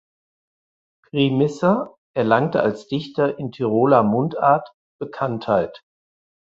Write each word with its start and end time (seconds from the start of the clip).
Primisser 1.11 1.95
erlangte 2.15 2.59
als 2.63 2.87
Dichter 2.87 3.37
in 3.37 3.51
Tiroler 3.51 4.01
Mundart 4.01 4.67
Bekanntheit. 4.99 5.83